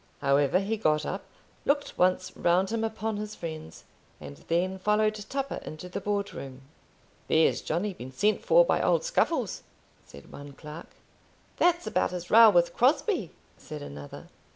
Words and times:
However, 0.19 0.57
he 0.59 0.77
got 0.77 1.05
up, 1.05 1.25
looked 1.63 1.95
once 1.95 2.35
around 2.35 2.71
him 2.71 2.83
upon 2.83 3.17
his 3.17 3.35
friends, 3.35 3.83
and 4.19 4.37
then 4.47 4.79
followed 4.79 5.13
Tupper 5.13 5.59
into 5.63 5.89
the 5.89 6.01
Board 6.01 6.33
room. 6.33 6.61
"There's 7.27 7.61
Johnny 7.61 7.93
been 7.93 8.11
sent 8.11 8.41
for 8.43 8.65
by 8.65 8.81
old 8.81 9.03
Scuffles," 9.03 9.61
said 10.03 10.31
one 10.31 10.53
clerk. 10.53 10.87
"That's 11.57 11.85
about 11.85 12.09
his 12.09 12.31
row 12.31 12.49
with 12.49 12.75
Crosbie," 12.75 13.29
said 13.59 13.83
another. 13.83 14.25